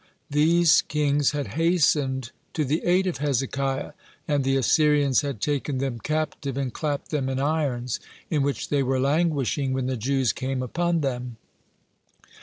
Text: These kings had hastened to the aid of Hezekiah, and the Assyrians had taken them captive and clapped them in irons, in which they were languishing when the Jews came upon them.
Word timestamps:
These 0.31 0.81
kings 0.87 1.29
had 1.29 1.49
hastened 1.61 2.31
to 2.53 2.65
the 2.65 2.83
aid 2.85 3.05
of 3.05 3.17
Hezekiah, 3.19 3.91
and 4.27 4.43
the 4.43 4.55
Assyrians 4.57 5.21
had 5.21 5.39
taken 5.39 5.77
them 5.77 5.99
captive 5.99 6.57
and 6.57 6.73
clapped 6.73 7.11
them 7.11 7.29
in 7.29 7.37
irons, 7.39 7.99
in 8.27 8.41
which 8.41 8.69
they 8.69 8.81
were 8.81 8.99
languishing 8.99 9.73
when 9.73 9.85
the 9.85 9.95
Jews 9.97 10.33
came 10.33 10.63
upon 10.63 11.01
them. 11.01 11.37